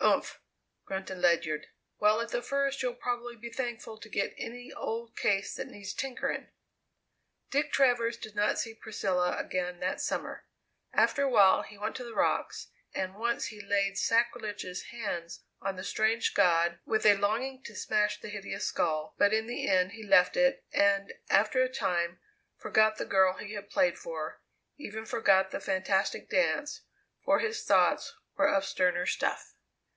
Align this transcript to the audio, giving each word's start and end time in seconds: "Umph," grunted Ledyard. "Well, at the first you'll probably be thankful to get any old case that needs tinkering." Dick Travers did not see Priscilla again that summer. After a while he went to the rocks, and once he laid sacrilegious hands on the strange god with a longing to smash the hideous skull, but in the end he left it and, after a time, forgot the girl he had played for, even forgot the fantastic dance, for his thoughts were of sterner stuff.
"Umph," 0.00 0.40
grunted 0.84 1.18
Ledyard. 1.18 1.68
"Well, 2.00 2.20
at 2.20 2.30
the 2.30 2.42
first 2.42 2.82
you'll 2.82 2.94
probably 2.96 3.36
be 3.36 3.50
thankful 3.50 3.98
to 4.00 4.08
get 4.08 4.34
any 4.36 4.72
old 4.72 5.16
case 5.16 5.54
that 5.54 5.68
needs 5.68 5.94
tinkering." 5.94 6.48
Dick 7.52 7.70
Travers 7.72 8.16
did 8.16 8.34
not 8.34 8.58
see 8.58 8.74
Priscilla 8.74 9.36
again 9.38 9.78
that 9.78 10.00
summer. 10.00 10.44
After 10.92 11.22
a 11.22 11.30
while 11.30 11.62
he 11.62 11.78
went 11.78 11.94
to 11.96 12.04
the 12.04 12.16
rocks, 12.16 12.66
and 12.92 13.14
once 13.14 13.46
he 13.46 13.60
laid 13.62 13.96
sacrilegious 13.96 14.82
hands 14.90 15.44
on 15.60 15.76
the 15.76 15.84
strange 15.84 16.34
god 16.34 16.80
with 16.84 17.06
a 17.06 17.16
longing 17.16 17.62
to 17.62 17.76
smash 17.76 18.20
the 18.20 18.28
hideous 18.28 18.66
skull, 18.66 19.14
but 19.18 19.32
in 19.32 19.46
the 19.46 19.68
end 19.68 19.92
he 19.92 20.02
left 20.02 20.36
it 20.36 20.64
and, 20.72 21.12
after 21.30 21.62
a 21.62 21.72
time, 21.72 22.18
forgot 22.56 22.96
the 22.98 23.06
girl 23.06 23.34
he 23.36 23.54
had 23.54 23.70
played 23.70 23.96
for, 23.96 24.42
even 24.76 25.06
forgot 25.06 25.52
the 25.52 25.60
fantastic 25.60 26.28
dance, 26.28 26.80
for 27.24 27.38
his 27.38 27.62
thoughts 27.62 28.16
were 28.34 28.48
of 28.52 28.64
sterner 28.66 29.06
stuff. 29.06 29.50